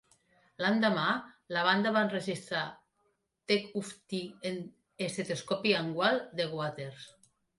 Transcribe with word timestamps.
L'endemà, 0.63 1.03
la 1.57 1.65
banda 1.67 1.91
va 1.97 2.01
enregistrar 2.05 2.63
"Take 3.51 3.81
Up 3.83 3.91
Thy 4.13 4.23
Estetoscopi 5.09 5.75
and 5.83 5.95
Walk" 6.01 6.27
de 6.41 6.51
Waters. 6.61 7.07